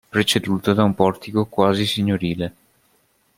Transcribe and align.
Preceduta 0.09 0.73
da 0.73 0.83
un 0.83 0.95
portico 0.95 1.45
quasi 1.45 1.85
signorile. 1.85 2.53